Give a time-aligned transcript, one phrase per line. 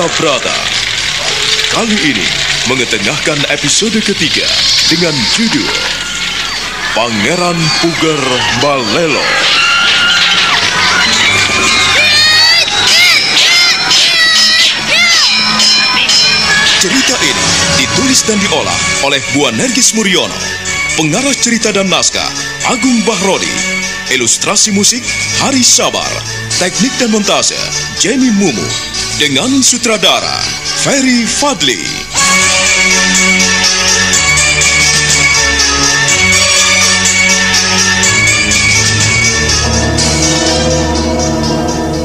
[0.00, 0.56] Wahyu Astabrata.
[1.76, 2.24] Kali ini
[2.72, 4.48] mengetengahkan episode ketiga
[4.88, 5.68] dengan judul
[6.96, 8.22] Pangeran Puger
[8.64, 9.20] Balelo.
[16.80, 17.44] Cerita ini
[17.76, 20.40] ditulis dan diolah oleh Buan Nergis Muriono.
[20.96, 22.32] Pengarah cerita dan naskah
[22.72, 23.52] Agung Bahrodi.
[24.08, 25.04] Ilustrasi musik
[25.44, 26.08] Hari Sabar.
[26.56, 27.60] Teknik dan montase
[28.00, 28.89] Jamie Mumu.
[29.20, 30.40] Dengan sutradara
[30.80, 31.84] Ferry Fadli.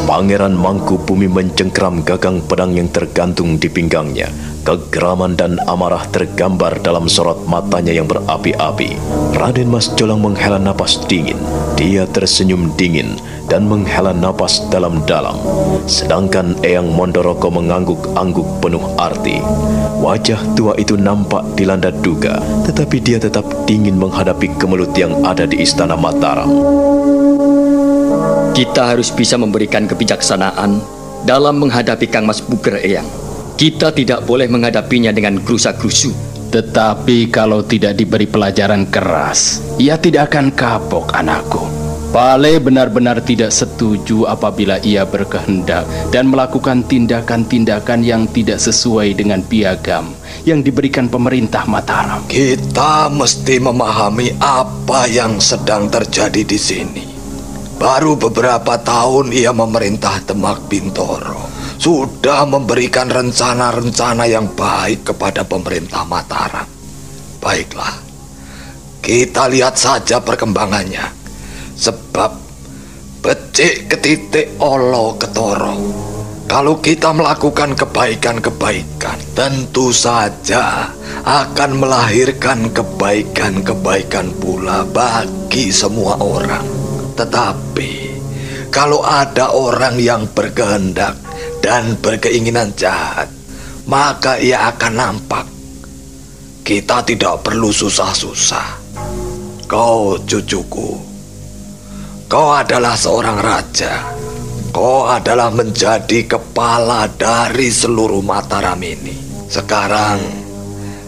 [0.04, 4.55] Pangeran Mangku Bumi mencengkram gagang pedang yang tergantung di pinggangnya.
[4.66, 8.98] Kegeraman dan amarah tergambar dalam sorot matanya yang berapi-api.
[9.38, 11.38] Raden Mas Jolang menghela napas dingin.
[11.78, 13.14] Dia tersenyum dingin
[13.46, 15.38] dan menghela napas dalam-dalam.
[15.86, 19.38] Sedangkan Eyang Mondoroko mengangguk-angguk penuh arti.
[20.02, 25.62] Wajah tua itu nampak dilanda duga, tetapi dia tetap dingin menghadapi kemelut yang ada di
[25.62, 26.50] istana Mataram.
[28.58, 30.82] Kita harus bisa memberikan kebijaksanaan
[31.22, 33.25] dalam menghadapi Kang Mas Buger Eyang.
[33.56, 36.12] Kita tidak boleh menghadapinya dengan gerusa-gerusu.
[36.52, 41.64] Tetapi kalau tidak diberi pelajaran keras, ia tidak akan kapok anakku.
[42.16, 45.84] Pale benar-benar tidak setuju apabila ia berkehendak
[46.16, 50.16] dan melakukan tindakan-tindakan yang tidak sesuai dengan piagam
[50.48, 52.24] yang diberikan pemerintah Mataram.
[52.32, 57.04] Kita mesti memahami apa yang sedang terjadi di sini.
[57.76, 61.55] Baru beberapa tahun ia memerintah Demak Bintoro.
[61.76, 66.66] Sudah memberikan rencana-rencana yang baik kepada pemerintah Mataram.
[67.44, 67.94] Baiklah,
[69.04, 71.14] kita lihat saja perkembangannya.
[71.76, 72.32] Sebab
[73.20, 75.76] becik ketitik olo ketoro.
[76.46, 80.94] Kalau kita melakukan kebaikan-kebaikan, tentu saja
[81.26, 86.62] akan melahirkan kebaikan-kebaikan pula bagi semua orang.
[87.18, 87.92] Tetapi
[88.70, 91.25] kalau ada orang yang berkehendak
[91.66, 93.26] dan berkeinginan jahat,
[93.90, 95.50] maka ia akan nampak.
[96.62, 98.86] Kita tidak perlu susah-susah.
[99.66, 100.94] Kau cucuku,
[102.30, 104.14] kau adalah seorang raja.
[104.70, 109.18] Kau adalah menjadi kepala dari seluruh Mataram ini.
[109.50, 110.22] Sekarang,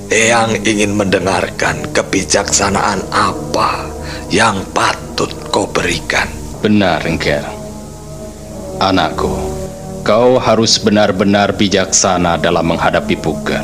[0.07, 3.91] Eyang ingin mendengarkan kebijaksanaan apa
[4.31, 6.31] yang patut kau berikan.
[6.63, 7.43] Benar, Engker.
[8.79, 9.56] Anakku,
[10.07, 13.59] kau harus benar-benar bijaksana dalam menghadapi Puger.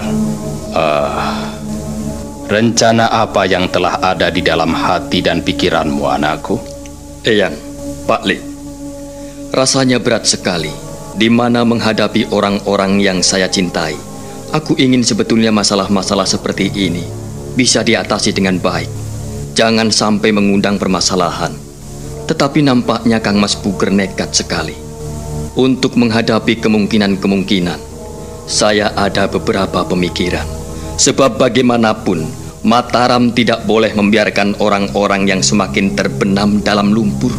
[0.76, 1.40] Uh,
[2.52, 6.59] rencana apa yang telah ada di dalam hati dan pikiranmu, anakku?
[7.24, 7.56] Eyang,
[8.03, 8.36] Pak Li,
[9.56, 10.68] rasanya berat sekali
[11.16, 13.96] di mana menghadapi orang-orang yang saya cintai.
[14.52, 17.08] Aku ingin sebetulnya masalah-masalah seperti ini
[17.56, 18.92] bisa diatasi dengan baik.
[19.56, 21.56] Jangan sampai mengundang permasalahan.
[22.28, 24.93] Tetapi nampaknya Kang Mas Puger nekat sekali.
[25.53, 27.78] Untuk menghadapi kemungkinan-kemungkinan,
[28.50, 30.41] saya ada beberapa pemikiran.
[30.97, 32.25] Sebab bagaimanapun,
[32.66, 37.30] Mataram tidak boleh membiarkan orang-orang yang semakin terbenam dalam lumpur.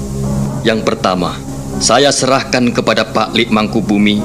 [0.62, 1.34] Yang pertama,
[1.82, 4.22] saya serahkan kepada Pak Lik Mangkubumi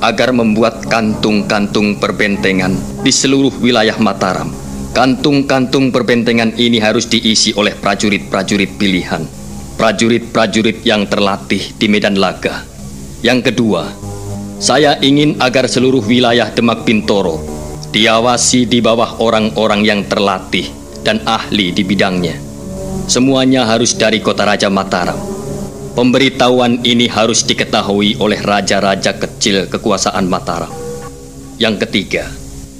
[0.00, 2.72] agar membuat kantung-kantung perbentengan
[3.04, 4.48] di seluruh wilayah Mataram.
[4.96, 9.28] Kantung-kantung perbentengan ini harus diisi oleh prajurit-prajurit pilihan,
[9.76, 12.75] prajurit-prajurit yang terlatih di medan laga.
[13.24, 13.88] Yang kedua,
[14.60, 17.40] saya ingin agar seluruh wilayah Demak Bintoro
[17.92, 20.68] diawasi di bawah orang-orang yang terlatih
[21.00, 22.36] dan ahli di bidangnya.
[23.08, 25.16] Semuanya harus dari kota Raja Mataram.
[25.96, 30.68] Pemberitahuan ini harus diketahui oleh raja-raja kecil kekuasaan Mataram.
[31.56, 32.28] Yang ketiga,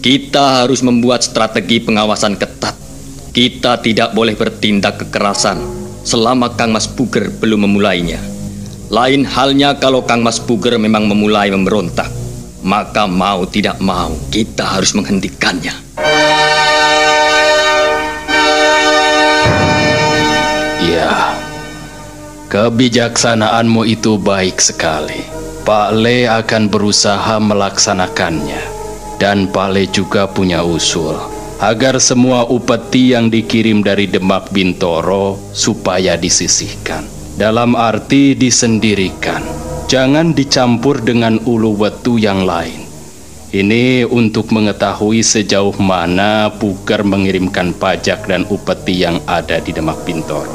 [0.04, 2.76] kita harus membuat strategi pengawasan ketat.
[3.32, 5.64] Kita tidak boleh bertindak kekerasan
[6.04, 8.35] selama Kang Mas Puger belum memulainya.
[8.86, 12.06] Lain halnya kalau Kang Mas Puger memang memulai memberontak,
[12.62, 15.74] maka mau tidak mau kita harus menghentikannya.
[20.86, 21.34] Ya,
[22.46, 25.26] kebijaksanaanmu itu baik sekali.
[25.66, 28.78] Pak Le akan berusaha melaksanakannya.
[29.18, 31.18] Dan Pak Le juga punya usul
[31.58, 37.15] agar semua upeti yang dikirim dari Demak Bintoro supaya disisihkan.
[37.36, 39.44] Dalam arti disendirikan.
[39.92, 42.88] Jangan dicampur dengan ulu wetu yang lain.
[43.52, 50.48] Ini untuk mengetahui sejauh mana Puger mengirimkan pajak dan upeti yang ada di Demak Bintoro.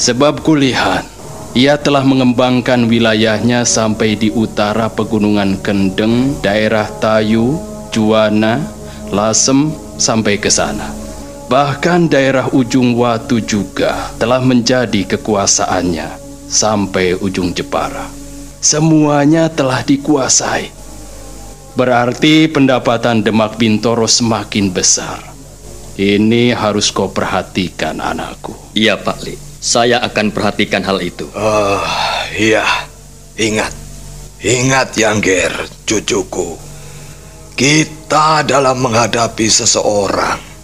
[0.00, 1.04] Sebab kulihat
[1.52, 7.60] Ia telah mengembangkan wilayahnya sampai di utara pegunungan Kendeng, daerah Tayu,
[7.92, 8.64] Juwana,
[9.12, 10.95] Lasem, sampai ke sana.
[11.46, 16.18] Bahkan daerah ujung Watu juga telah menjadi kekuasaannya
[16.50, 18.10] sampai ujung Jepara.
[18.58, 20.74] Semuanya telah dikuasai.
[21.78, 25.22] Berarti pendapatan Demak Bintoro semakin besar.
[25.94, 28.74] Ini harus kau perhatikan anakku.
[28.74, 29.38] Iya Pak Li.
[29.62, 31.30] Saya akan perhatikan hal itu.
[31.30, 31.86] Oh,
[32.34, 32.66] iya.
[33.38, 33.70] Ingat.
[34.42, 35.54] Ingat, Yangger,
[35.86, 36.58] cucuku.
[37.54, 40.55] Kita dalam menghadapi seseorang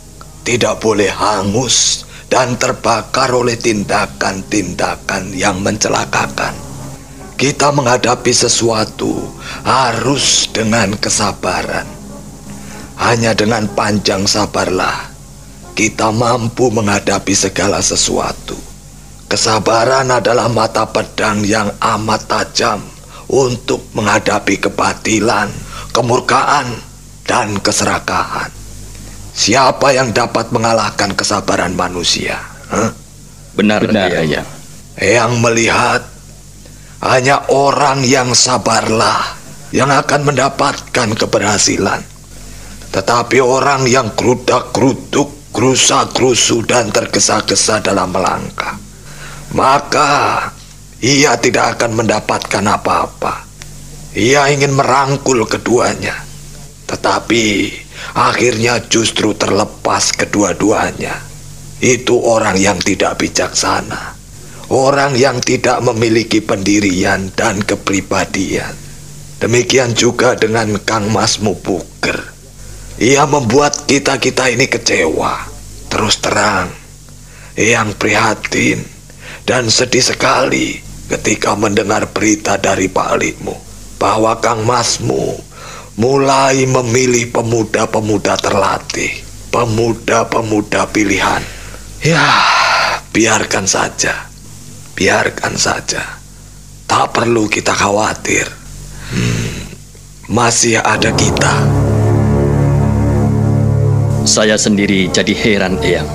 [0.43, 6.55] tidak boleh hangus dan terbakar oleh tindakan-tindakan yang mencelakakan.
[7.39, 9.27] Kita menghadapi sesuatu
[9.67, 11.89] harus dengan kesabaran.
[12.99, 15.13] Hanya dengan panjang sabarlah
[15.73, 18.57] kita mampu menghadapi segala sesuatu.
[19.29, 22.85] Kesabaran adalah mata pedang yang amat tajam
[23.33, 25.49] untuk menghadapi kebatilan,
[25.97, 26.77] kemurkaan,
[27.25, 28.62] dan keserakahan.
[29.33, 32.37] Siapa yang dapat mengalahkan kesabaran manusia?
[32.69, 32.93] Huh?
[33.57, 34.45] Benar, Benar, ya.
[35.01, 36.03] Yang melihat
[37.03, 39.41] hanya orang yang sabarlah
[39.73, 42.05] yang akan mendapatkan keberhasilan.
[42.93, 48.77] Tetapi orang yang gerudak-geruduk, gerusa-gerusu dan tergesa-gesa dalam melangkah
[49.53, 50.49] maka
[51.05, 53.45] ia tidak akan mendapatkan apa-apa.
[54.13, 56.17] Ia ingin merangkul keduanya,
[56.85, 57.73] tetapi
[58.15, 61.23] akhirnya justru terlepas kedua-duanya.
[61.83, 64.15] Itu orang yang tidak bijaksana,
[64.71, 68.75] orang yang tidak memiliki pendirian dan kepribadian.
[69.43, 72.31] Demikian juga dengan Kang Mas Mubuker.
[73.03, 75.51] Ia membuat kita-kita ini kecewa,
[75.91, 76.71] terus terang,
[77.59, 78.87] yang prihatin,
[79.43, 80.79] dan sedih sekali
[81.11, 83.57] ketika mendengar berita dari Pak Alikmu
[83.99, 85.39] bahwa Kang Masmu
[85.97, 89.13] mulai memilih pemuda-pemuda terlatih,
[89.53, 91.43] pemuda-pemuda pilihan.
[92.01, 92.25] Ya,
[93.13, 94.27] biarkan saja,
[94.97, 96.03] biarkan saja.
[96.89, 98.49] Tak perlu kita khawatir.
[99.13, 99.53] Hmm,
[100.29, 101.55] masih ada kita.
[104.23, 106.09] Saya sendiri jadi heran, Eyang.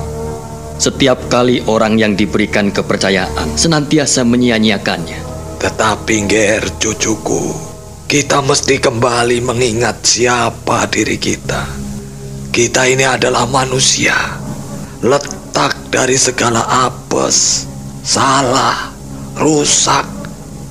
[0.78, 5.26] Setiap kali orang yang diberikan kepercayaan senantiasa menyia-nyiakannya.
[5.58, 7.67] Tetapi Ger, cucuku,
[8.08, 11.68] kita mesti kembali mengingat siapa diri kita.
[12.56, 14.16] Kita ini adalah manusia.
[15.04, 17.68] Letak dari segala apes,
[18.08, 18.96] salah,
[19.36, 20.08] rusak,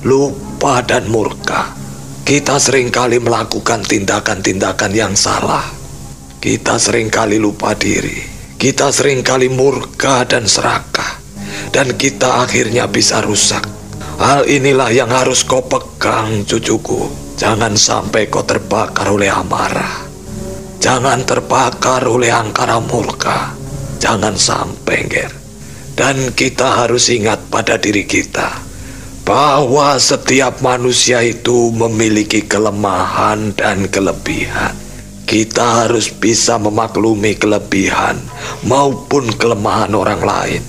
[0.01, 1.77] lupa dan murka.
[2.25, 5.63] Kita sering kali melakukan tindakan-tindakan yang salah.
[6.41, 8.17] Kita sering kali lupa diri.
[8.57, 11.21] Kita sering kali murka dan serakah,
[11.69, 13.61] dan kita akhirnya bisa rusak.
[14.17, 17.26] Hal inilah yang harus kau pegang, cucuku.
[17.37, 20.09] Jangan sampai kau terbakar oleh amarah.
[20.81, 23.53] Jangan terbakar oleh angkara murka.
[24.01, 25.29] Jangan sampai, Ger.
[25.93, 28.65] Dan kita harus ingat pada diri kita
[29.21, 34.73] bahwa setiap manusia itu memiliki kelemahan dan kelebihan.
[35.27, 38.17] Kita harus bisa memaklumi kelebihan
[38.65, 40.63] maupun kelemahan orang lain.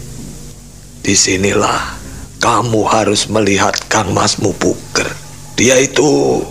[1.00, 1.96] Di sinilah
[2.42, 5.06] kamu harus melihat Kang Mas Mubuker.
[5.54, 6.42] Dia itu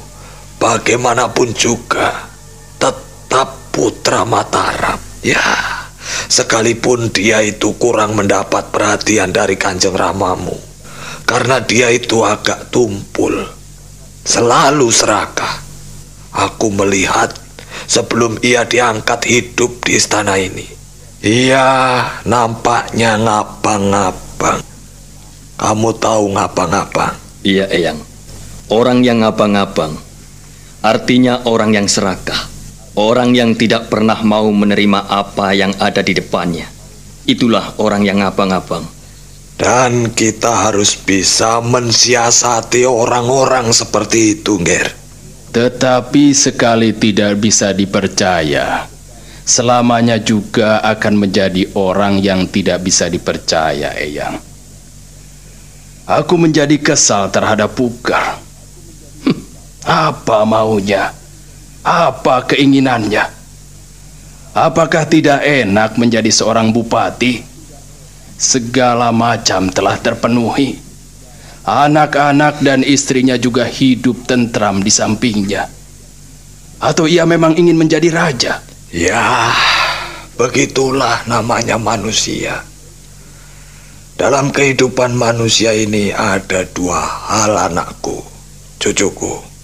[0.57, 2.27] bagaimanapun juga
[2.81, 4.99] tetap putra Mataram.
[5.21, 5.41] Ya,
[6.29, 10.57] sekalipun dia itu kurang mendapat perhatian dari kanjeng Ramamu.
[11.27, 13.35] Karena dia itu agak tumpul,
[14.23, 15.65] selalu serakah.
[16.31, 17.35] Aku melihat
[17.89, 20.63] sebelum ia diangkat hidup di istana ini.
[21.19, 21.67] Ia
[22.23, 24.61] nampaknya ngabang-ngabang.
[25.57, 27.17] Kamu tahu ngabang-ngabang?
[27.41, 27.99] Iya, Eyang.
[28.69, 30.06] Orang yang ngabang-ngabang
[30.81, 32.53] artinya orang yang serakah.
[32.97, 36.65] Orang yang tidak pernah mau menerima apa yang ada di depannya.
[37.29, 38.89] Itulah orang yang ngabang-ngabang.
[39.57, 44.93] Dan kita harus bisa mensiasati orang-orang seperti itu, Ger.
[45.53, 48.85] Tetapi sekali tidak bisa dipercaya,
[49.41, 54.37] selamanya juga akan menjadi orang yang tidak bisa dipercaya, Eyang.
[56.05, 58.46] Aku menjadi kesal terhadap Pugar.
[59.87, 61.15] Apa maunya?
[61.79, 63.23] Apa keinginannya?
[64.51, 67.39] Apakah tidak enak menjadi seorang bupati?
[68.35, 70.75] Segala macam telah terpenuhi.
[71.63, 75.71] Anak-anak dan istrinya juga hidup tentram di sampingnya.
[76.83, 78.59] Atau ia memang ingin menjadi raja?
[78.91, 79.55] Ya,
[80.35, 82.59] begitulah namanya manusia.
[84.19, 86.99] Dalam kehidupan manusia ini ada dua
[87.31, 88.19] hal anakku,
[88.83, 89.56] cucuku.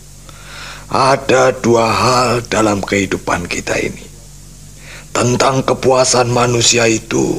[0.92, 4.04] Ada dua hal dalam kehidupan kita ini.
[5.14, 7.38] Tentang kepuasan manusia itu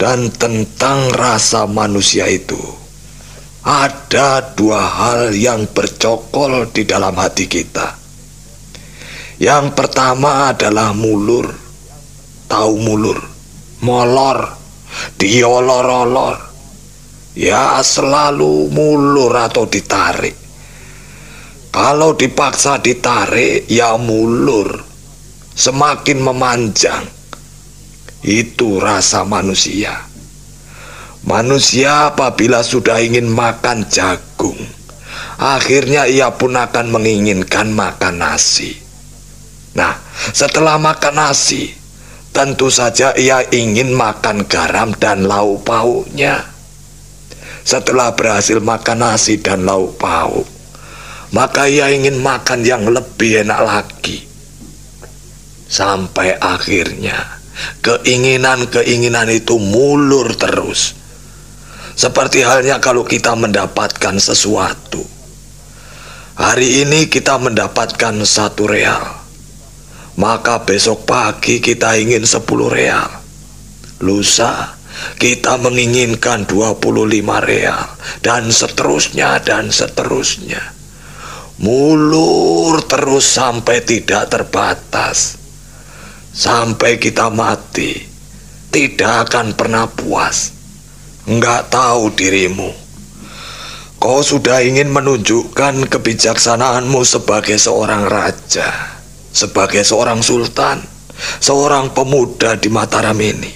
[0.00, 2.58] dan tentang rasa manusia itu.
[3.62, 7.94] Ada dua hal yang bercokol di dalam hati kita.
[9.38, 11.52] Yang pertama adalah mulur.
[12.48, 13.20] Tahu mulur?
[13.84, 14.58] Molor
[15.18, 16.36] diolor-olor,
[17.34, 20.47] ya selalu mulur atau ditarik.
[21.78, 24.82] Kalau dipaksa ditarik, ya mulur,
[25.54, 27.06] semakin memanjang.
[28.26, 29.94] Itu rasa manusia.
[31.22, 34.58] Manusia apabila sudah ingin makan jagung,
[35.38, 38.74] akhirnya ia pun akan menginginkan makan nasi.
[39.78, 39.94] Nah,
[40.34, 41.78] setelah makan nasi,
[42.28, 46.46] Tentu saja ia ingin makan garam dan lauk pauknya.
[47.66, 50.46] Setelah berhasil makan nasi dan lauk pauk,
[51.34, 54.24] maka ia ingin makan yang lebih enak lagi.
[55.68, 57.40] Sampai akhirnya
[57.84, 60.96] keinginan-keinginan itu mulur terus.
[61.98, 65.02] Seperti halnya kalau kita mendapatkan sesuatu.
[66.38, 69.18] Hari ini kita mendapatkan satu real
[70.18, 72.42] maka besok pagi kita ingin 10
[72.74, 73.06] real.
[74.02, 74.74] Lusa
[75.14, 77.06] kita menginginkan 25
[77.46, 77.82] real
[78.18, 80.77] dan seterusnya dan seterusnya.
[81.58, 85.38] Mulur terus sampai tidak terbatas.
[86.30, 87.98] Sampai kita mati
[88.70, 90.54] tidak akan pernah puas.
[91.26, 92.70] Enggak tahu dirimu.
[93.98, 98.98] Kau sudah ingin menunjukkan kebijaksanaanmu sebagai seorang raja
[99.38, 100.82] sebagai seorang sultan,
[101.38, 103.52] seorang pemuda di Mataram ini.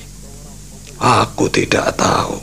[1.02, 2.38] Aku tidak tahu.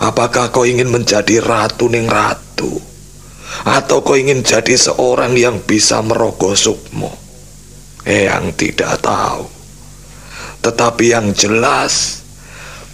[0.00, 2.89] Apakah kau ingin menjadi ratu ning ratu?
[3.66, 7.12] Atau kau ingin jadi seorang yang bisa merogoh sukmo?
[8.06, 9.44] Yang tidak tahu.
[10.60, 12.20] Tetapi yang jelas,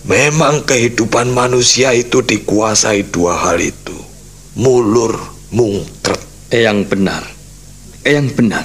[0.07, 3.95] memang kehidupan manusia itu dikuasai dua hal itu.
[4.57, 5.19] Mulur,
[5.51, 6.23] mungkret.
[6.51, 7.23] Yang benar.
[8.07, 8.65] Yang benar.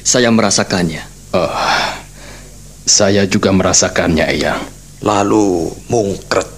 [0.00, 1.04] Saya merasakannya.
[1.36, 1.52] Oh,
[2.88, 4.62] saya juga merasakannya, Eyang.
[5.04, 6.55] Lalu mungkret.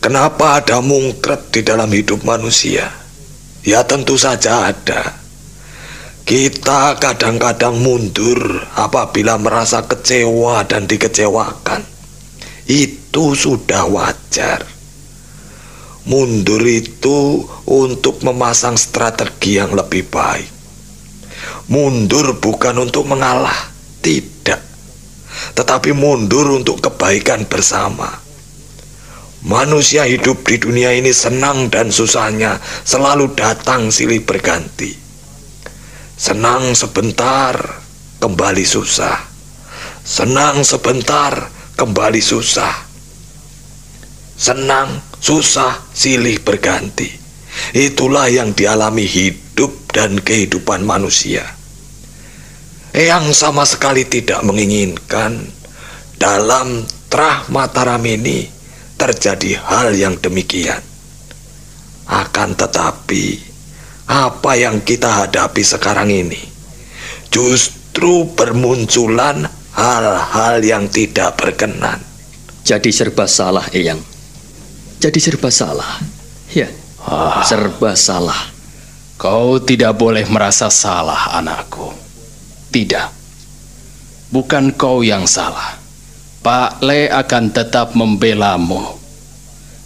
[0.00, 2.88] Kenapa ada mungkret di dalam hidup manusia?
[3.60, 5.20] Ya tentu saja ada.
[6.24, 11.84] Kita kadang-kadang mundur apabila merasa kecewa dan dikecewakan.
[12.64, 14.64] Itu sudah wajar.
[16.08, 20.48] Mundur itu untuk memasang strategi yang lebih baik.
[21.68, 23.68] Mundur bukan untuk mengalah,
[24.00, 24.64] tidak.
[25.52, 28.29] Tetapi mundur untuk kebaikan bersama.
[29.40, 34.92] Manusia hidup di dunia ini senang dan susahnya selalu datang silih berganti.
[36.20, 37.56] Senang sebentar,
[38.20, 39.16] kembali susah.
[40.04, 42.84] Senang sebentar, kembali susah.
[44.36, 47.08] Senang, susah, silih berganti.
[47.72, 51.48] Itulah yang dialami hidup dan kehidupan manusia.
[52.92, 55.48] Eyang sama sekali tidak menginginkan
[56.20, 58.59] dalam terah Mataram ini
[59.00, 60.84] terjadi hal yang demikian.
[62.04, 63.40] Akan tetapi,
[64.10, 66.50] apa yang kita hadapi sekarang ini
[67.30, 72.02] justru bermunculan hal-hal yang tidak berkenan.
[72.66, 74.02] Jadi serba salah, Eyang.
[75.00, 76.02] Jadi serba salah.
[76.52, 76.68] Ya,
[77.06, 77.40] ah.
[77.46, 78.52] serba salah.
[79.16, 81.88] Kau tidak boleh merasa salah, anakku.
[82.68, 83.08] Tidak.
[84.28, 85.79] Bukan kau yang salah.
[86.40, 88.96] Pak Le akan tetap membelamu.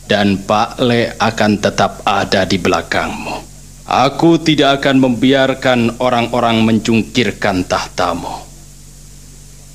[0.07, 3.43] Dan Pak Le akan tetap ada di belakangmu.
[3.91, 8.47] Aku tidak akan membiarkan orang-orang mencungkirkan tahtamu.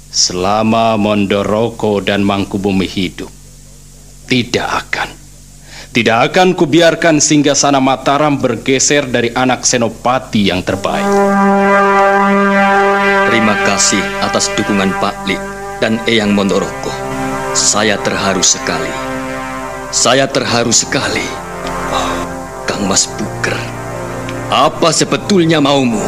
[0.08, 3.28] Selama Mondoroko dan Mangkubumi hidup,
[4.32, 5.10] tidak akan.
[5.92, 11.04] Tidak akan kubiarkan sana Mataram bergeser dari anak Senopati yang terbaik.
[13.28, 16.92] Terima kasih atas dukungan Pak Li dan Eyang Mondoroko.
[17.56, 18.92] Saya terharu sekali.
[19.90, 21.26] Saya terharu sekali.
[21.90, 22.24] Oh,
[22.70, 23.58] Kang Mas Buker,
[24.54, 26.04] apa sebetulnya maumu?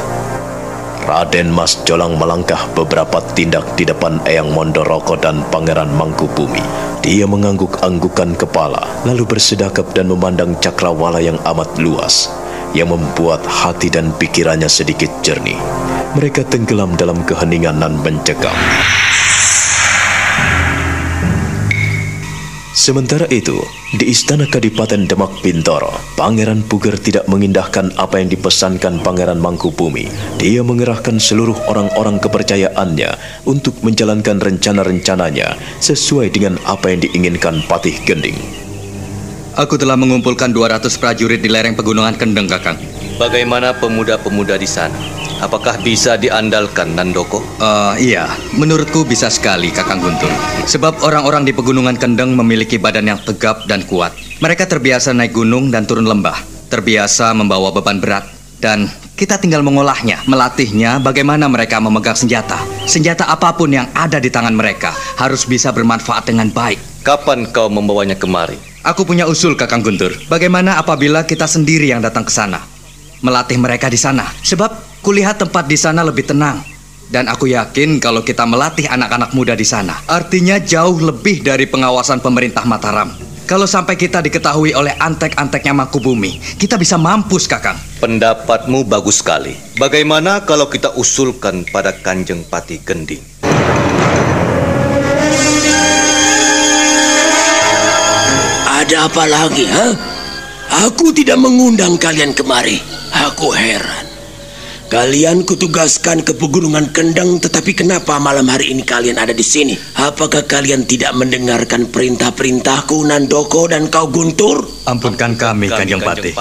[1.01, 6.61] Raden Mas Jolang melangkah beberapa tindak di depan Eyang Mondoroko dan Pangeran Mangkubumi.
[7.01, 12.29] Dia mengangguk-anggukan kepala, lalu bersedakap dan memandang cakrawala yang amat luas,
[12.77, 15.57] yang membuat hati dan pikirannya sedikit jernih
[16.11, 18.55] mereka tenggelam dalam keheningan dan mencekam.
[22.81, 23.61] Sementara itu,
[23.93, 30.09] di Istana Kadipaten Demak Bintoro, Pangeran Puger tidak mengindahkan apa yang dipesankan Pangeran Mangkubumi.
[30.41, 38.41] Dia mengerahkan seluruh orang-orang kepercayaannya untuk menjalankan rencana-rencananya sesuai dengan apa yang diinginkan Patih Gending.
[39.61, 42.81] Aku telah mengumpulkan 200 prajurit di lereng pegunungan Kendeng, Kakang.
[43.19, 44.95] Bagaimana pemuda-pemuda di sana?
[45.41, 47.41] Apakah bisa diandalkan, Nandoko?
[47.57, 50.29] Uh, iya, menurutku bisa sekali, Kakang Guntur.
[50.69, 54.13] Sebab orang-orang di pegunungan Kendeng memiliki badan yang tegap dan kuat.
[54.37, 56.37] Mereka terbiasa naik gunung dan turun lembah,
[56.69, 58.29] terbiasa membawa beban berat,
[58.61, 58.85] dan
[59.17, 62.61] kita tinggal mengolahnya, melatihnya bagaimana mereka memegang senjata.
[62.85, 67.05] Senjata apa pun yang ada di tangan mereka harus bisa bermanfaat dengan baik.
[67.05, 68.57] Kapan kau membawanya kemari?
[68.81, 70.13] Aku punya usul, Kakang Guntur.
[70.25, 72.70] Bagaimana apabila kita sendiri yang datang ke sana?
[73.21, 74.27] Melatih mereka di sana.
[74.41, 76.61] Sebab kulihat tempat di sana lebih tenang.
[77.11, 82.23] Dan aku yakin kalau kita melatih anak-anak muda di sana, artinya jauh lebih dari pengawasan
[82.23, 83.11] pemerintah Mataram.
[83.43, 87.75] Kalau sampai kita diketahui oleh antek-anteknya Mangkubumi, kita bisa mampus, Kakang.
[87.99, 89.59] Pendapatmu bagus sekali.
[89.75, 93.19] Bagaimana kalau kita usulkan pada Kanjeng Pati Gending?
[98.71, 99.87] Ada apa lagi, ha?
[100.87, 103.00] Aku tidak mengundang kalian kemari.
[103.21, 104.09] Aku heran.
[104.89, 109.77] Kalian kutugaskan ke pegunungan Kendang, tetapi kenapa malam hari ini kalian ada di sini?
[110.01, 114.65] Apakah kalian tidak mendengarkan perintah-perintahku, Nandoko dan kau Guntur?
[114.89, 116.33] Ampunkan kami, Kanjeng Pati.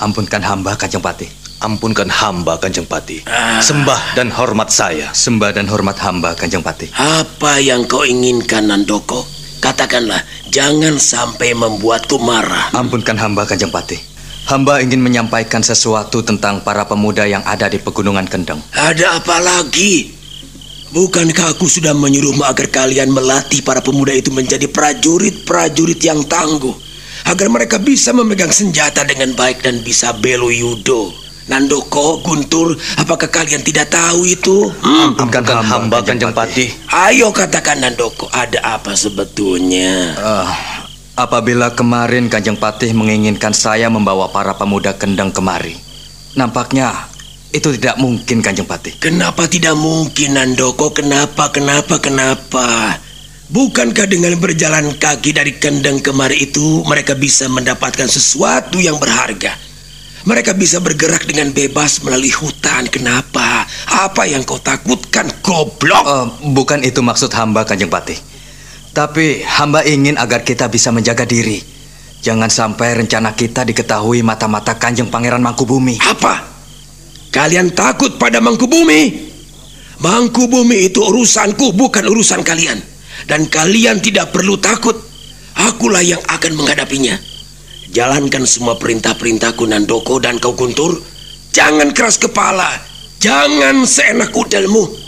[0.00, 1.28] Ampunkan hamba, Kanjeng Pati.
[1.60, 3.28] Ampunkan hamba, Kanjeng Pati.
[3.28, 3.60] Ah.
[3.60, 5.12] Sembah dan hormat saya.
[5.12, 6.88] Sembah dan hormat hamba, Kanjeng Pati.
[6.96, 9.28] Apa yang kau inginkan, Nandoko?
[9.60, 12.72] Katakanlah, jangan sampai membuatku marah.
[12.74, 14.11] Ampunkan hamba, Kanjeng Pati.
[14.46, 18.58] Hamba ingin menyampaikan sesuatu tentang para pemuda yang ada di Pegunungan Kendeng.
[18.74, 20.12] Ada apa lagi?
[20.92, 26.74] Bukankah aku sudah menyuruhmu agar kalian melatih para pemuda itu menjadi prajurit-prajurit yang tangguh?
[27.24, 31.14] Agar mereka bisa memegang senjata dengan baik dan bisa belo yudo.
[31.50, 34.70] Nandoko, Guntur, apakah kalian tidak tahu itu?
[34.78, 35.18] Hmm?
[35.18, 36.70] Ampunkan hamba, Kanjeng Pati.
[36.92, 40.14] Ayo katakan Nandoko, ada apa sebetulnya?
[40.22, 40.46] Uh,
[41.12, 45.76] Apabila kemarin Kanjeng Patih menginginkan saya membawa para pemuda kendang kemari,
[46.32, 47.04] nampaknya
[47.52, 48.96] itu tidak mungkin Kanjeng Patih.
[48.96, 50.88] Kenapa tidak mungkin Nandoko?
[50.96, 52.96] Kenapa, kenapa, kenapa?
[53.52, 59.52] Bukankah dengan berjalan kaki dari kendang kemari itu mereka bisa mendapatkan sesuatu yang berharga?
[60.24, 62.88] Mereka bisa bergerak dengan bebas melalui hutan.
[62.88, 63.68] Kenapa?
[64.00, 66.08] Apa yang kau takutkan, goblok?
[66.08, 66.24] Uh,
[66.56, 68.31] bukan itu maksud hamba, Kanjeng Patih.
[68.92, 71.64] Tapi hamba ingin agar kita bisa menjaga diri.
[72.22, 75.96] Jangan sampai rencana kita diketahui mata-mata kanjeng pangeran Mangkubumi.
[75.98, 76.44] Apa?
[77.32, 79.32] Kalian takut pada Mangkubumi?
[79.98, 82.78] Mangkubumi itu urusanku, bukan urusan kalian.
[83.24, 84.94] Dan kalian tidak perlu takut.
[85.56, 87.16] Akulah yang akan menghadapinya.
[87.92, 91.00] Jalankan semua perintah-perintahku Nandoko dan kau Guntur.
[91.52, 92.68] Jangan keras kepala.
[93.20, 95.01] Jangan seenak udelmu.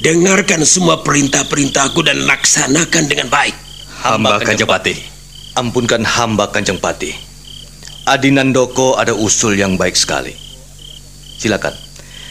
[0.00, 3.52] Dengarkan semua perintah-perintahku dan laksanakan dengan baik.
[4.00, 4.96] Hamba Kanjeng Pati.
[5.60, 7.12] Ampunkan hamba Kanjeng Pati.
[8.08, 10.32] Adinandoko ada usul yang baik sekali.
[11.36, 11.76] Silakan.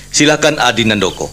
[0.09, 1.29] Silakan Adinandoko.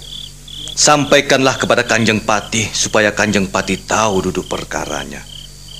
[0.76, 5.24] Sampaikanlah kepada Kanjeng Pati supaya Kanjeng Pati tahu duduk perkaranya.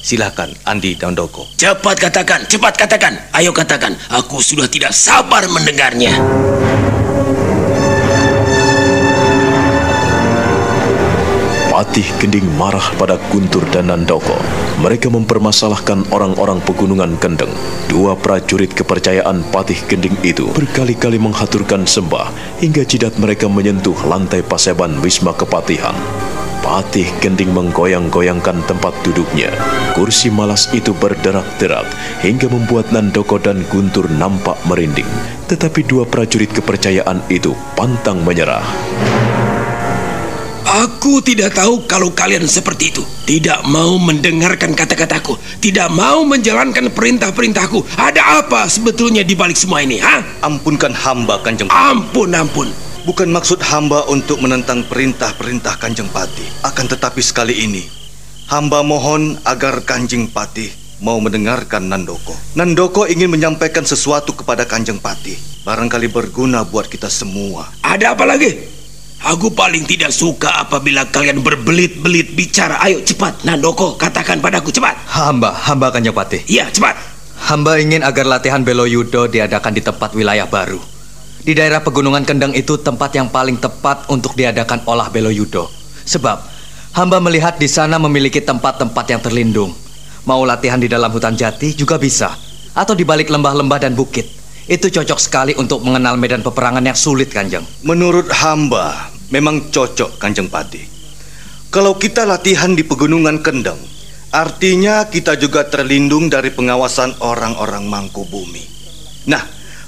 [0.00, 1.52] Silakan Andi Dandoko.
[1.60, 3.12] Cepat katakan, cepat katakan.
[3.36, 6.16] Ayo katakan, aku sudah tidak sabar mendengarnya.
[11.76, 14.32] Patih Gending marah pada Guntur dan Nandoko.
[14.80, 17.52] Mereka mempermasalahkan orang-orang pegunungan Kendeng.
[17.84, 22.32] Dua prajurit kepercayaan Patih Gending itu berkali-kali menghaturkan sembah
[22.64, 25.92] hingga jidat mereka menyentuh lantai paseban Wisma Kepatihan.
[26.64, 29.52] Patih Gending menggoyang-goyangkan tempat duduknya.
[29.92, 31.92] Kursi malas itu berderak-derak
[32.24, 35.12] hingga membuat Nandoko dan Guntur nampak merinding.
[35.44, 38.64] Tetapi dua prajurit kepercayaan itu pantang menyerah.
[40.66, 43.06] Aku tidak tahu kalau kalian seperti itu.
[43.22, 45.38] Tidak mau mendengarkan kata-kataku.
[45.62, 47.86] Tidak mau menjalankan perintah-perintahku.
[47.94, 50.26] Ada apa sebetulnya di balik semua ini, ha?
[50.42, 51.78] Ampunkan hamba, Kanjeng Pati.
[51.78, 52.68] Ampun, ampun.
[53.06, 56.66] Bukan maksud hamba untuk menentang perintah-perintah Kanjeng Pati.
[56.66, 57.86] Akan tetapi sekali ini,
[58.50, 62.34] hamba mohon agar Kanjeng Pati mau mendengarkan Nandoko.
[62.58, 65.62] Nandoko ingin menyampaikan sesuatu kepada Kanjeng Pati.
[65.62, 67.70] Barangkali berguna buat kita semua.
[67.86, 68.75] Ada apa lagi?
[69.26, 72.78] Aku paling tidak suka apabila kalian berbelit-belit bicara.
[72.78, 74.94] Ayo cepat, Nandoko, katakan padaku cepat.
[75.10, 76.46] Hamba, hamba akan Pati.
[76.46, 76.94] Iya, cepat.
[77.50, 80.78] Hamba ingin agar latihan belo yudo diadakan di tempat wilayah baru.
[81.42, 85.74] Di daerah pegunungan Kendang itu tempat yang paling tepat untuk diadakan olah belo yudo.
[86.06, 86.38] Sebab
[86.94, 89.74] hamba melihat di sana memiliki tempat-tempat yang terlindung.
[90.22, 92.30] Mau latihan di dalam hutan jati juga bisa.
[92.78, 94.26] Atau di balik lembah-lembah dan bukit.
[94.66, 97.62] Itu cocok sekali untuk mengenal medan peperangan yang sulit, Kanjeng.
[97.86, 100.82] Menurut hamba, memang cocok Kanjeng Pati.
[101.70, 103.78] Kalau kita latihan di pegunungan Kendeng,
[104.30, 108.64] artinya kita juga terlindung dari pengawasan orang-orang mangku bumi.
[109.26, 109.42] Nah,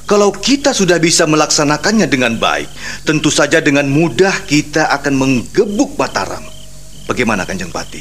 [0.08, 2.68] kalau kita sudah bisa melaksanakannya dengan baik,
[3.04, 6.42] tentu saja dengan mudah kita akan menggebuk Mataram.
[7.04, 8.00] Bagaimana Kanjeng Pati?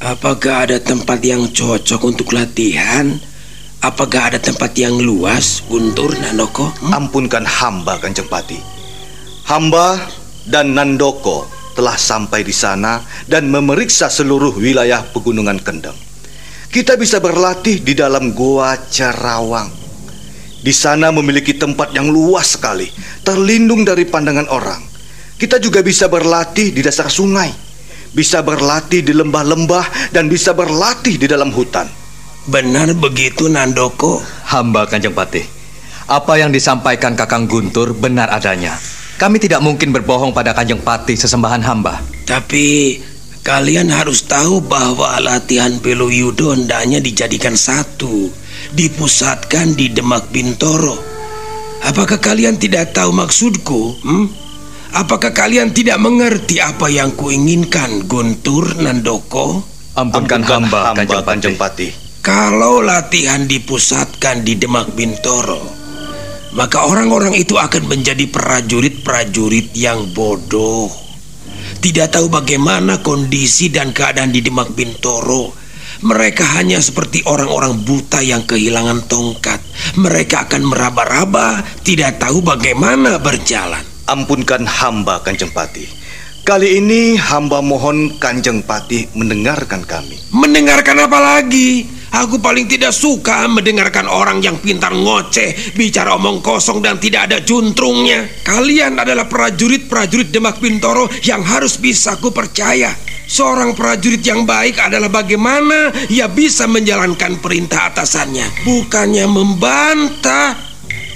[0.00, 3.16] Apakah ada tempat yang cocok untuk latihan?
[3.80, 6.68] Apakah ada tempat yang luas, Guntur, Nandoko?
[6.84, 7.04] Hmm?
[7.04, 8.60] Ampunkan hamba, Kanjeng Pati.
[9.48, 9.96] Hamba
[10.46, 15.98] dan Nandoko telah sampai di sana dan memeriksa seluruh wilayah pegunungan Kendeng.
[16.72, 19.68] Kita bisa berlatih di dalam Goa Cerawang.
[20.66, 22.90] Di sana memiliki tempat yang luas sekali,
[23.22, 24.82] terlindung dari pandangan orang.
[25.36, 27.52] Kita juga bisa berlatih di dasar sungai,
[28.16, 31.86] bisa berlatih di lembah-lembah, dan bisa berlatih di dalam hutan.
[32.48, 34.22] Benar begitu Nandoko?
[34.48, 35.44] Hamba Kanjeng Patih.
[36.06, 38.74] Apa yang disampaikan Kakang Guntur benar adanya.
[39.16, 42.04] Kami tidak mungkin berbohong pada Kanjeng Patih sesembahan hamba.
[42.28, 43.00] Tapi
[43.40, 48.28] kalian harus tahu bahwa latihan Belo Yudo hendaknya dijadikan satu,
[48.76, 51.00] dipusatkan di Demak Bintoro.
[51.88, 53.96] Apakah kalian tidak tahu maksudku?
[54.04, 54.28] Hmm?
[54.92, 59.64] Apakah kalian tidak mengerti apa yang kuinginkan, Guntur Nandoko?
[59.96, 61.88] Ampunkan, Ampunkan hamba, hamba Kanjeng Patih.
[62.20, 65.85] Kalau latihan dipusatkan di Demak Bintoro,
[66.56, 70.88] maka orang-orang itu akan menjadi prajurit-prajurit yang bodoh.
[71.84, 75.52] Tidak tahu bagaimana kondisi dan keadaan di Demak Bintoro.
[76.00, 79.60] Mereka hanya seperti orang-orang buta yang kehilangan tongkat.
[80.00, 83.84] Mereka akan meraba-raba, tidak tahu bagaimana berjalan.
[84.08, 86.05] Ampunkan hamba, Kanjeng Pati.
[86.46, 90.30] Kali ini hamba mohon Kanjeng Pati mendengarkan kami.
[90.30, 91.82] Mendengarkan apa lagi?
[92.14, 97.42] Aku paling tidak suka mendengarkan orang yang pintar ngoceh, bicara omong kosong dan tidak ada
[97.42, 98.30] juntrungnya.
[98.46, 102.94] Kalian adalah prajurit-prajurit Demak Bintoro yang harus bisa ku percaya.
[103.26, 110.54] Seorang prajurit yang baik adalah bagaimana ia bisa menjalankan perintah atasannya, bukannya membantah.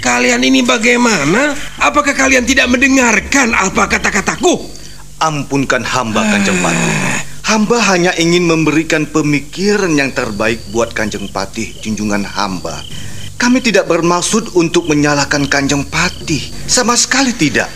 [0.02, 1.54] Kalian ini bagaimana?
[1.78, 4.79] Apakah kalian tidak mendengarkan apa kata-kataku?
[5.20, 6.92] Ampunkan hamba Kanjeng Pati.
[7.44, 12.80] Hamba hanya ingin memberikan pemikiran yang terbaik buat Kanjeng Patih, junjungan hamba.
[13.36, 17.68] Kami tidak bermaksud untuk menyalahkan Kanjeng Patih, sama sekali tidak.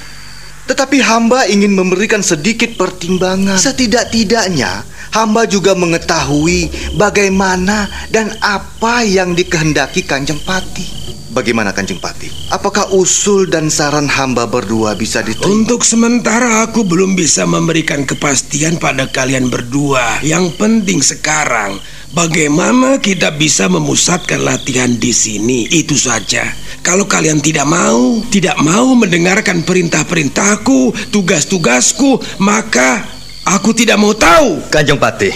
[0.64, 3.60] Tetapi hamba ingin memberikan sedikit pertimbangan.
[3.60, 4.80] Setidak-tidaknya,
[5.12, 11.04] hamba juga mengetahui bagaimana dan apa yang dikehendaki Kanjeng Patih.
[11.34, 12.30] Bagaimana Kanjeng Pati?
[12.54, 15.50] Apakah usul dan saran hamba berdua bisa diterima?
[15.50, 20.22] Untuk sementara aku belum bisa memberikan kepastian pada kalian berdua.
[20.22, 21.82] Yang penting sekarang
[22.14, 25.66] bagaimana kita bisa memusatkan latihan di sini.
[25.74, 26.46] Itu saja.
[26.84, 33.08] Kalau kalian tidak mau, tidak mau mendengarkan perintah-perintahku, tugas-tugasku, maka
[33.48, 34.60] aku tidak mau tahu.
[34.68, 35.32] Kanjeng Pati,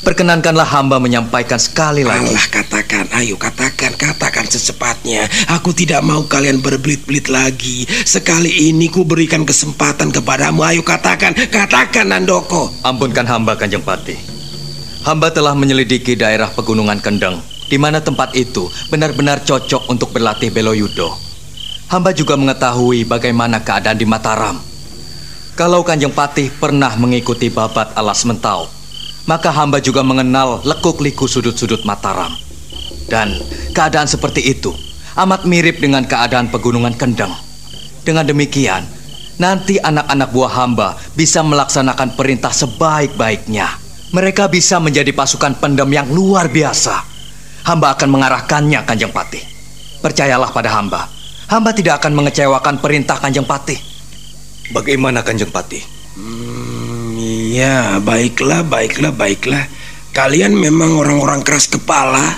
[0.00, 2.30] Perkenankanlah hamba menyampaikan sekali lagi.
[2.30, 5.26] Allah katakan, ayo katakan, katakan secepatnya.
[5.50, 7.84] Aku tidak mau kalian berbelit-belit lagi.
[8.06, 10.62] Sekali ini ku berikan kesempatan kepadamu.
[10.62, 12.70] Ayo katakan, katakan Nandoko.
[12.86, 14.14] Ampunkan hamba Kanjeng Pati.
[15.02, 21.12] Hamba telah menyelidiki daerah pegunungan Kendeng, di mana tempat itu benar-benar cocok untuk berlatih beloyudo.
[21.86, 24.58] Hamba juga mengetahui bagaimana keadaan di Mataram.
[25.54, 28.66] Kalau Kanjeng Patih pernah mengikuti babat alas mentau,
[29.24, 32.34] maka hamba juga mengenal lekuk-liku sudut-sudut Mataram.
[33.06, 33.38] Dan
[33.70, 34.74] keadaan seperti itu
[35.16, 37.32] amat mirip dengan keadaan pegunungan Kendeng.
[38.04, 38.84] Dengan demikian,
[39.40, 43.66] nanti anak-anak buah hamba bisa melaksanakan perintah sebaik-baiknya.
[44.12, 47.15] Mereka bisa menjadi pasukan pendem yang luar biasa.
[47.66, 49.42] Hamba akan mengarahkannya, Kanjeng Patih.
[49.98, 51.10] Percayalah pada hamba.
[51.50, 53.78] Hamba tidak akan mengecewakan perintah Kanjeng Patih.
[54.70, 55.82] Bagaimana Kanjeng Patih?
[56.14, 57.18] Hmm,
[57.56, 59.64] Ya, baiklah, baiklah, baiklah.
[60.12, 62.36] Kalian memang orang-orang keras kepala,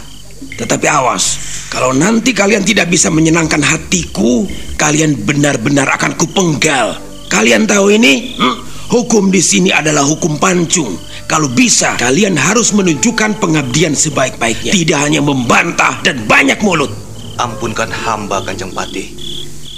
[0.55, 1.37] tetapi awas.
[1.69, 4.47] Kalau nanti kalian tidak bisa menyenangkan hatiku,
[4.79, 6.97] kalian benar-benar akan kupenggal.
[7.29, 8.39] Kalian tahu ini?
[8.39, 8.68] Hmm?
[8.89, 10.97] Hukum di sini adalah hukum pancung.
[11.29, 14.73] Kalau bisa, kalian harus menunjukkan pengabdian sebaik-baiknya.
[14.73, 16.89] Tidak hanya membantah dan banyak mulut.
[17.37, 19.13] Ampunkan hamba, Kanjeng Patih.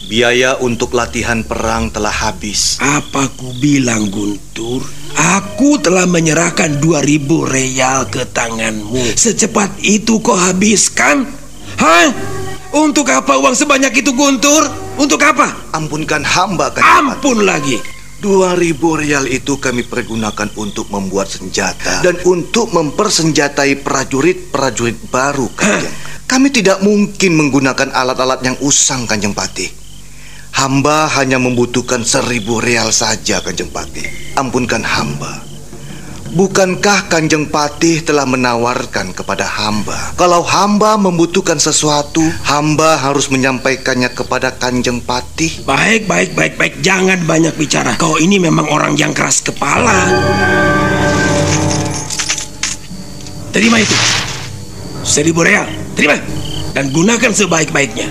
[0.07, 2.79] Biaya untuk latihan perang telah habis.
[2.79, 4.87] Apa ku bilang, Guntur?
[5.19, 9.19] Aku telah menyerahkan 2000 real ke tanganmu.
[9.19, 11.27] Secepat itu kau habiskan?
[11.83, 12.15] Hah?
[12.71, 14.71] Untuk apa uang sebanyak itu, Guntur?
[15.03, 15.75] Untuk apa?
[15.75, 17.11] Ampunkan hamba, kan?
[17.11, 18.00] Ampun lagi.
[18.21, 25.97] Dua ribu real itu kami pergunakan untuk membuat senjata dan untuk mempersenjatai prajurit-prajurit baru, Kanjeng.
[26.29, 29.73] Kami tidak mungkin menggunakan alat-alat yang usang, Kanjeng Patih.
[30.53, 34.05] Hamba hanya membutuhkan seribu real saja, Kanjeng Patih.
[34.37, 35.50] Ampunkan hamba.
[36.31, 40.15] Bukankah Kanjeng Patih telah menawarkan kepada hamba?
[40.15, 45.67] Kalau hamba membutuhkan sesuatu Hamba harus menyampaikannya kepada Kanjeng Patih.
[45.67, 46.75] Baik, baik, baik, baik.
[46.87, 47.99] Jangan banyak bicara.
[47.99, 50.07] Kau ini memang orang yang keras kepala.
[53.51, 53.99] Terima itu.
[55.03, 55.67] Seribu real.
[55.99, 56.15] Terima.
[56.79, 58.07] Dan gunakan sebaik-baiknya.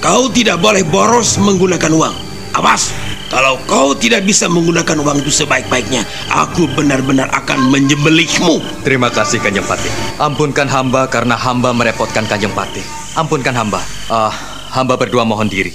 [0.00, 2.16] Kau tidak boleh boros menggunakan uang.
[2.56, 6.02] Awas kalau kau tidak bisa menggunakan uang itu sebaik-baiknya,
[6.34, 8.82] aku benar-benar akan menyembelihmu.
[8.82, 9.86] Terima kasih Kanjeng Patih.
[10.18, 12.82] Ampunkan hamba karena hamba merepotkan Kanjeng Patih.
[13.14, 13.78] Ampunkan hamba.
[14.10, 14.34] Ah,
[14.74, 15.70] hamba berdua mohon diri.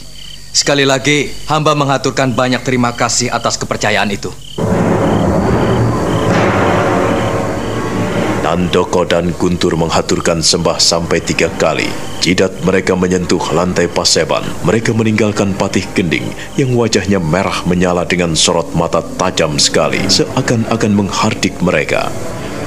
[0.52, 4.36] Sekali lagi, hamba mengaturkan banyak terima kasih atas kepercayaan itu.
[8.46, 11.90] Nandoko dan Guntur menghaturkan sembah sampai tiga kali.
[12.22, 14.46] Jidat mereka menyentuh lantai paseban.
[14.62, 21.58] Mereka meninggalkan patih gending yang wajahnya merah menyala dengan sorot mata tajam sekali, seakan-akan menghardik
[21.58, 22.14] mereka.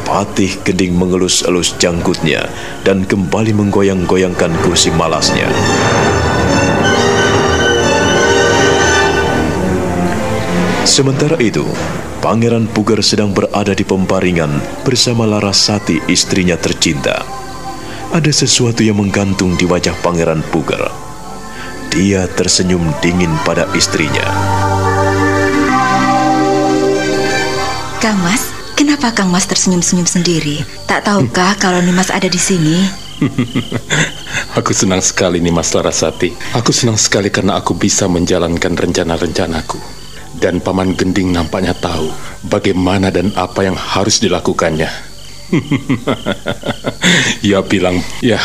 [0.03, 2.51] Patih gending mengelus-elus janggutnya
[2.83, 5.47] dan kembali menggoyang-goyangkan kursi malasnya.
[10.83, 11.63] Sementara itu,
[12.29, 17.25] Pangeran Puger sedang berada di pembaringan bersama Larasati istrinya tercinta.
[18.13, 20.93] Ada sesuatu yang menggantung di wajah Pangeran Puger.
[21.89, 24.29] Dia tersenyum dingin pada istrinya.
[27.97, 30.69] Kang Mas, kenapa Kang Mas tersenyum-senyum sendiri?
[30.85, 32.85] Tak tahukah kalau Nimas ada di sini?
[34.61, 36.37] aku senang sekali Nimas Larasati.
[36.53, 39.98] Aku senang sekali karena aku bisa menjalankan rencana-rencanaku.
[40.39, 42.15] Dan Paman Gending nampaknya tahu
[42.47, 44.87] bagaimana dan apa yang harus dilakukannya.
[47.49, 48.39] Ia bilang, ya,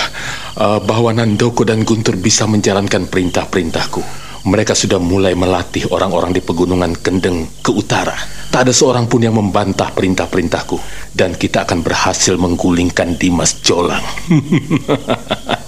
[0.58, 4.01] uh, bahwa Nandoko dan Guntur bisa menjalankan perintah-perintahku.
[4.43, 8.17] Mereka sudah mulai melatih orang-orang di pegunungan Kendeng ke utara.
[8.51, 10.75] Tak ada seorang pun yang membantah perintah-perintahku.
[11.15, 14.03] Dan kita akan berhasil menggulingkan Dimas Jolang.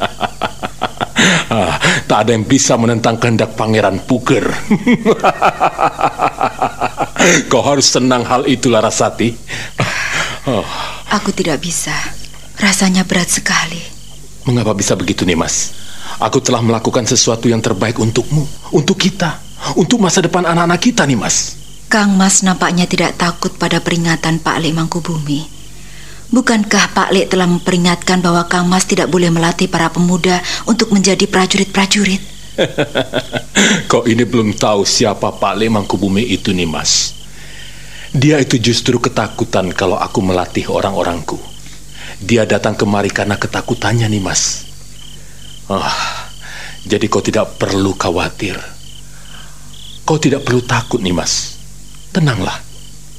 [2.15, 4.47] tak ada yang bisa menentang kehendak Pangeran Puger.
[7.51, 9.35] Kau harus senang hal itu, Larasati.
[10.47, 10.63] oh.
[11.11, 11.91] Aku tidak bisa.
[12.55, 13.83] Rasanya berat sekali.
[14.47, 15.75] Mengapa bisa begitu, nih, Mas?
[16.23, 19.35] Aku telah melakukan sesuatu yang terbaik untukmu, untuk kita,
[19.75, 21.59] untuk masa depan anak-anak kita, nih, Mas.
[21.91, 25.43] Kang Mas nampaknya tidak takut pada peringatan Pak Lek Mangkubumi.
[26.33, 31.29] Bukankah Pak Lek telah memperingatkan bahwa Kang Mas tidak boleh melatih para pemuda untuk menjadi
[31.29, 32.21] prajurit-prajurit?
[33.91, 37.13] Kau ini belum tahu siapa Pak Lek Mangkubumi itu nih mas.
[38.15, 41.35] Dia itu justru ketakutan kalau aku melatih orang-orangku.
[42.23, 44.63] Dia datang kemari karena ketakutannya nih mas.
[45.67, 45.99] Oh,
[46.87, 48.55] jadi kau tidak perlu khawatir.
[50.07, 51.59] Kau tidak perlu takut nih mas.
[52.15, 52.55] Tenanglah,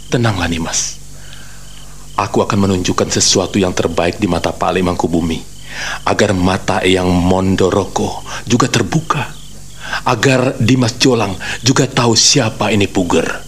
[0.09, 0.97] tenanglah nih mas.
[2.17, 5.37] Aku akan menunjukkan sesuatu yang terbaik di mata Pak Ale Mangkubumi
[6.09, 9.29] agar mata Eyang Mondoroko juga terbuka
[10.09, 13.45] agar Dimas Jolang juga tahu siapa ini Puger.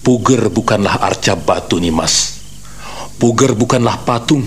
[0.00, 2.40] Puger bukanlah arca batu nih mas.
[3.20, 4.40] Puger bukanlah patung.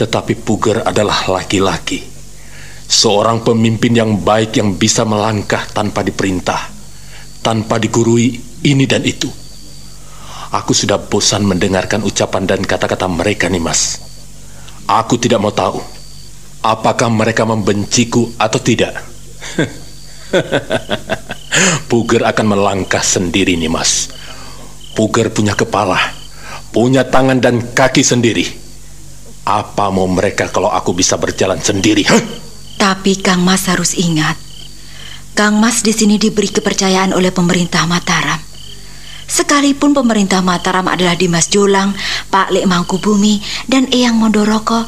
[0.00, 2.00] Tetapi Puger adalah laki-laki.
[2.88, 6.72] Seorang pemimpin yang baik yang bisa melangkah tanpa diperintah.
[7.44, 9.43] Tanpa digurui ini dan itu
[10.54, 13.98] Aku sudah bosan mendengarkan ucapan dan kata-kata mereka nih mas.
[14.86, 15.82] Aku tidak mau tahu
[16.62, 19.02] apakah mereka membenciku atau tidak.
[21.90, 24.14] Puger akan melangkah sendiri nih mas.
[24.94, 25.98] Puger punya kepala,
[26.70, 28.46] punya tangan dan kaki sendiri.
[29.44, 32.06] Apa mau mereka kalau aku bisa berjalan sendiri?
[32.80, 34.38] Tapi Kang Mas harus ingat,
[35.36, 38.53] Kang Mas di sini diberi kepercayaan oleh pemerintah Mataram.
[39.24, 41.96] Sekalipun pemerintah Mataram adalah Dimas Jolang,
[42.28, 44.84] Pak Lek Mangkubumi, dan Eyang Mondoroko,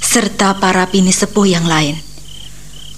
[0.00, 2.00] serta para pini sepuh yang lain.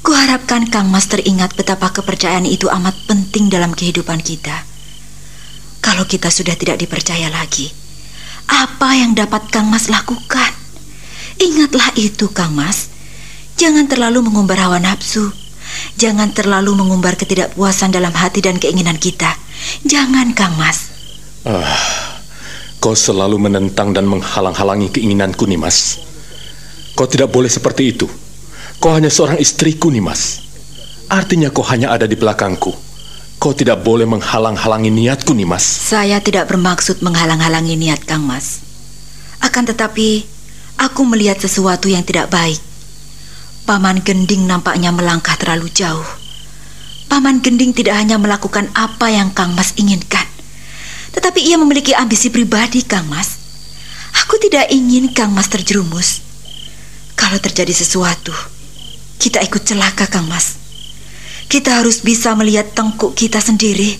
[0.06, 4.64] Kuharapkan Kang Mas teringat betapa kepercayaan itu amat penting dalam kehidupan kita.
[5.82, 7.68] Kalau kita sudah tidak dipercaya lagi,
[8.48, 10.54] apa yang dapat Kang Mas lakukan?
[11.38, 12.88] Ingatlah itu, Kang Mas.
[13.58, 15.34] Jangan terlalu mengumbar hawa nafsu.
[16.00, 19.36] Jangan terlalu mengumbar ketidakpuasan dalam hati dan keinginan kita.
[19.86, 20.90] Jangan, Kang Mas.
[21.46, 22.20] Ah,
[22.82, 25.98] kau selalu menentang dan menghalang-halangi keinginanku, nih, Mas.
[26.98, 28.06] Kau tidak boleh seperti itu.
[28.78, 30.44] Kau hanya seorang istriku, nih, Mas.
[31.08, 32.88] Artinya kau hanya ada di belakangku.
[33.38, 35.62] Kau tidak boleh menghalang-halangi niatku, Nimas.
[35.62, 38.58] Saya tidak bermaksud menghalang-halangi niat Kang Mas.
[39.38, 40.26] Akan tetapi,
[40.74, 42.58] aku melihat sesuatu yang tidak baik.
[43.62, 46.02] Paman Gending nampaknya melangkah terlalu jauh.
[47.08, 50.28] Paman Gending tidak hanya melakukan apa yang Kang Mas inginkan,
[51.16, 53.40] tetapi ia memiliki ambisi pribadi, Kang Mas.
[54.24, 56.20] Aku tidak ingin Kang Mas terjerumus.
[57.16, 58.30] Kalau terjadi sesuatu,
[59.16, 60.60] kita ikut celaka, Kang Mas.
[61.48, 63.96] Kita harus bisa melihat tengkuk kita sendiri.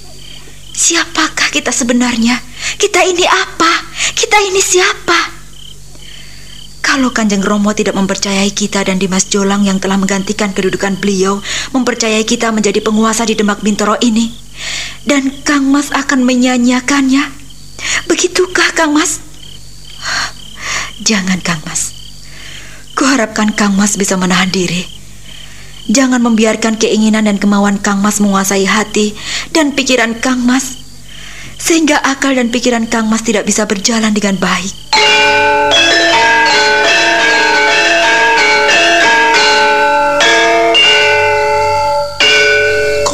[0.76, 2.36] Siapakah kita sebenarnya?
[2.76, 3.72] Kita ini apa?
[4.12, 5.37] Kita ini siapa?
[6.88, 11.44] Kalau Kanjeng Romo tidak mempercayai kita dan Dimas Jolang yang telah menggantikan kedudukan beliau
[11.76, 14.32] mempercayai kita menjadi penguasa di Demak Bintoro ini,
[15.04, 17.28] dan Kang Mas akan menyanyiakannya,
[18.08, 19.20] begitukah Kang Mas?
[21.04, 21.92] Jangan Kang Mas.
[22.96, 24.98] Kuharapkan Kang Mas bisa menahan diri
[25.88, 29.16] Jangan membiarkan keinginan dan kemauan Kang Mas menguasai hati
[29.56, 30.76] dan pikiran Kang Mas,
[31.56, 34.87] sehingga akal dan pikiran Kang Mas tidak bisa berjalan dengan baik.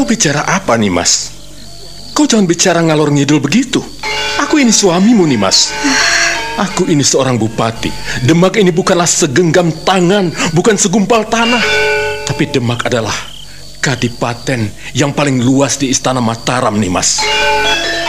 [0.05, 1.33] Kau bicara apa nih, Mas?
[2.13, 3.81] Kau jangan bicara ngalor ngidul begitu.
[4.37, 5.73] Aku ini suamimu nih, Mas.
[6.61, 7.89] Aku ini seorang bupati.
[8.21, 11.65] Demak ini bukanlah segenggam tangan, bukan segumpal tanah.
[12.29, 13.17] Tapi Demak adalah
[13.81, 17.25] kadipaten yang paling luas di istana Mataram nih mas.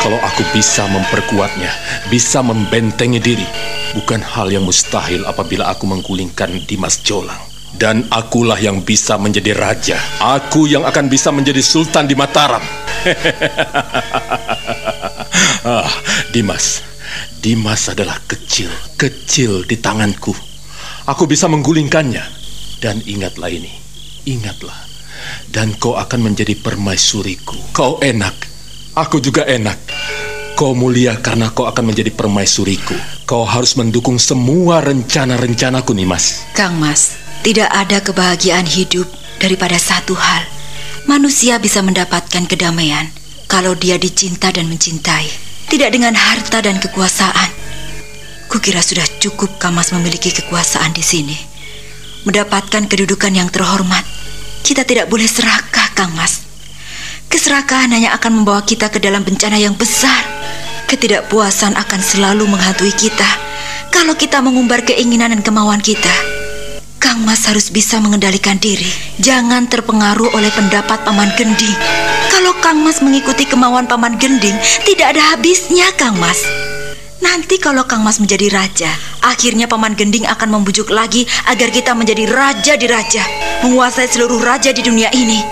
[0.03, 1.71] Kalau aku bisa memperkuatnya,
[2.11, 3.47] bisa membentengi diri,
[3.95, 7.54] bukan hal yang mustahil apabila aku menggulingkan Dimas Jolang.
[7.75, 9.99] Dan akulah yang bisa menjadi raja.
[10.19, 12.63] Aku yang akan bisa menjadi sultan di Mataram.
[15.67, 15.91] ah,
[16.31, 16.79] Dimas,
[17.43, 20.31] Dimas adalah kecil, kecil di tanganku.
[21.05, 22.47] Aku bisa menggulingkannya.
[22.79, 23.71] Dan ingatlah ini,
[24.25, 24.73] Ingatlah,
[25.53, 27.77] dan kau akan menjadi permaisuriku.
[27.77, 28.33] Kau enak,
[28.97, 29.77] aku juga enak.
[30.57, 32.97] Kau mulia karena kau akan menjadi permaisuriku.
[33.29, 36.41] Kau harus mendukung semua rencana-rencanaku nih, Mas.
[36.57, 37.13] Kang Mas,
[37.45, 39.05] tidak ada kebahagiaan hidup
[39.37, 40.49] daripada satu hal.
[41.05, 43.13] Manusia bisa mendapatkan kedamaian
[43.45, 45.29] kalau dia dicinta dan mencintai.
[45.69, 47.53] Tidak dengan harta dan kekuasaan.
[48.49, 51.37] Kukira sudah cukup Kang Mas memiliki kekuasaan di sini.
[52.25, 54.01] Mendapatkan kedudukan yang terhormat
[54.65, 56.41] kita tidak boleh serakah, Kang Mas.
[57.29, 60.25] Keserakahan hanya akan membawa kita ke dalam bencana yang besar.
[60.89, 63.29] Ketidakpuasan akan selalu menghantui kita
[63.93, 66.44] kalau kita mengumbar keinginan dan kemauan kita.
[67.05, 68.89] Kang Mas harus bisa mengendalikan diri.
[69.21, 71.77] Jangan terpengaruh oleh pendapat Paman Gending.
[72.33, 74.57] Kalau Kang Mas mengikuti kemauan Paman Gending,
[74.89, 76.41] tidak ada habisnya, Kang Mas.
[77.21, 78.89] Nanti kalau Kang Mas menjadi raja,
[79.21, 83.21] akhirnya Paman Gending akan membujuk lagi agar kita menjadi raja di raja,
[83.61, 85.45] menguasai seluruh raja di dunia ini.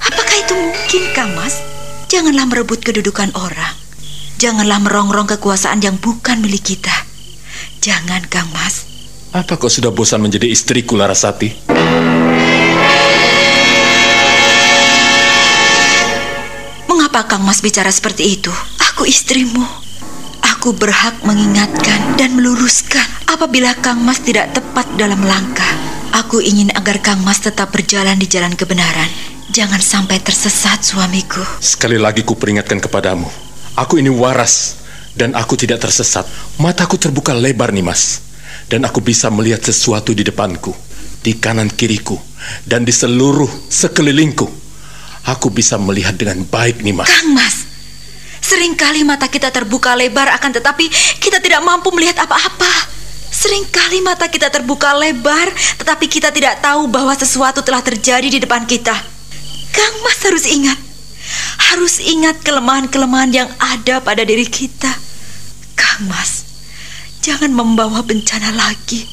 [0.00, 1.60] Apakah itu mungkin, Kang Mas?
[2.08, 3.76] Janganlah merebut kedudukan orang.
[4.40, 6.96] Janganlah merongrong kekuasaan yang bukan milik kita.
[7.84, 8.93] Jangan, Kang Mas.
[9.34, 11.66] Apa kau sudah bosan menjadi istriku, Larasati?
[16.86, 18.54] Mengapa Kang Mas bicara seperti itu?
[18.94, 19.58] Aku istrimu.
[20.54, 25.66] Aku berhak mengingatkan dan meluruskan apabila Kang Mas tidak tepat dalam langkah.
[26.14, 29.10] Aku ingin agar Kang Mas tetap berjalan di jalan kebenaran.
[29.50, 31.42] Jangan sampai tersesat suamiku.
[31.58, 33.26] Sekali lagi ku peringatkan kepadamu.
[33.74, 34.78] Aku ini waras
[35.18, 36.22] dan aku tidak tersesat.
[36.62, 38.23] Mataku terbuka lebar nih mas.
[38.68, 40.72] Dan aku bisa melihat sesuatu di depanku,
[41.20, 42.16] di kanan kiriku,
[42.64, 44.48] dan di seluruh sekelilingku.
[45.24, 47.08] Aku bisa melihat dengan baik nih mas.
[47.08, 47.64] Kang Mas,
[48.44, 50.84] Seringkali mata kita terbuka lebar akan tetapi
[51.16, 52.92] kita tidak mampu melihat apa-apa.
[53.32, 55.48] Seringkali mata kita terbuka lebar
[55.80, 58.92] tetapi kita tidak tahu bahwa sesuatu telah terjadi di depan kita.
[59.72, 60.76] Kang Mas harus ingat.
[61.72, 64.92] Harus ingat kelemahan-kelemahan yang ada pada diri kita.
[65.72, 66.43] Kang Mas,
[67.24, 69.08] jangan membawa bencana lagi.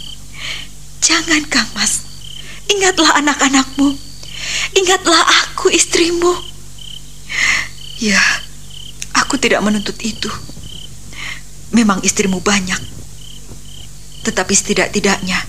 [1.00, 2.04] Jangan Kang Mas.
[2.68, 3.96] Ingatlah anak-anakmu.
[4.76, 6.36] Ingatlah aku istrimu.
[8.04, 8.20] Ya,
[9.32, 10.28] Aku tidak menuntut itu.
[11.72, 12.80] Memang istrimu banyak.
[14.28, 15.40] Tetapi setidak-tidaknya,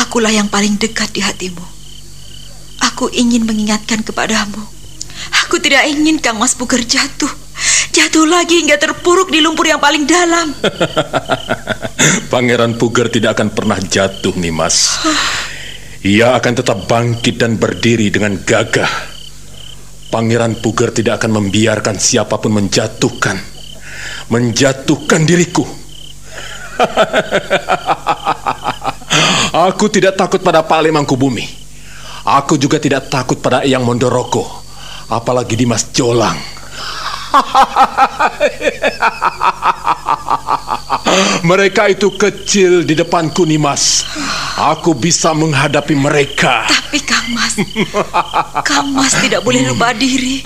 [0.00, 1.60] akulah yang paling dekat di hatimu.
[2.80, 4.64] Aku ingin mengingatkan kepadamu.
[5.44, 7.30] Aku tidak ingin Kang Mas Puger jatuh.
[7.94, 10.54] Jatuh lagi hingga terpuruk di lumpur yang paling dalam.
[12.32, 15.02] Pangeran Puger tidak akan pernah jatuh, Nimas.
[16.06, 19.18] Ia akan tetap bangkit dan berdiri dengan gagah
[20.08, 23.36] Pangeran Puger tidak akan membiarkan siapa pun menjatuhkan
[24.32, 25.68] menjatuhkan diriku.
[29.68, 31.44] Aku tidak takut pada Pale Mangkubumi.
[32.24, 34.64] Aku juga tidak takut pada Eyang Mondoroko.
[35.08, 36.36] apalagi Dimas Jolang.
[41.48, 44.04] mereka itu kecil di depanku Nimas.
[44.58, 46.66] Aku bisa menghadapi mereka.
[46.66, 47.54] Tapi Kang Mas,
[48.66, 50.42] Kang Mas tidak boleh lupa diri.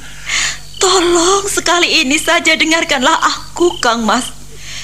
[0.77, 4.35] Tolong sekali ini saja dengarkanlah aku, Kang Mas.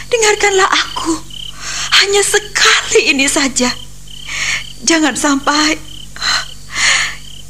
[0.09, 1.19] Dengarkanlah aku.
[2.01, 3.69] Hanya sekali ini saja.
[4.87, 5.77] Jangan sampai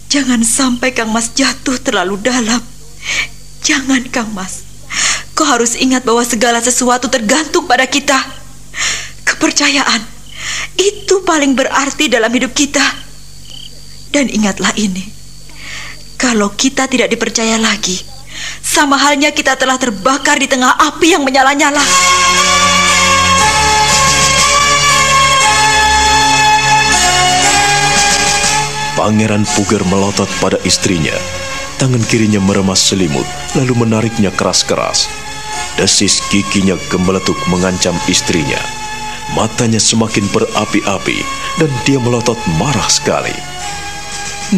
[0.08, 2.64] Jangan sampai Kang Mas jatuh terlalu dalam.
[3.68, 4.64] Jangan Kang Mas.
[5.36, 8.16] Kau harus ingat bahwa segala sesuatu tergantung pada kita.
[9.28, 10.00] Kepercayaan
[10.80, 12.80] itu paling berarti dalam hidup kita.
[14.08, 15.04] Dan ingatlah ini.
[16.16, 18.00] Kalau kita tidak dipercaya lagi,
[18.64, 21.84] sama halnya kita telah terbakar di tengah api yang menyala-nyala.
[28.96, 31.47] Pangeran Puger melotot pada istrinya.
[31.78, 33.22] Tangan kirinya meremas selimut,
[33.54, 35.06] lalu menariknya keras-keras.
[35.78, 38.58] Desis giginya gemeletuk mengancam istrinya.
[39.38, 41.22] Matanya semakin berapi-api
[41.62, 43.34] dan dia melotot marah sekali.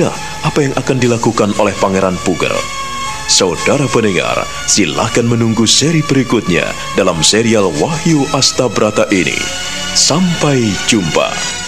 [0.01, 0.15] Nah,
[0.49, 2.57] apa yang akan dilakukan oleh Pangeran Puger?
[3.29, 9.37] Saudara pendengar, silahkan menunggu seri berikutnya dalam serial Wahyu Astabrata ini.
[9.93, 11.60] Sampai jumpa.